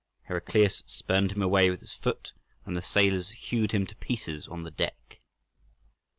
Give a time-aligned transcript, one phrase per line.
[0.23, 2.33] Heraclius spurned him away with his foot,
[2.65, 5.19] and the sailors hewed him to pieces on the deck.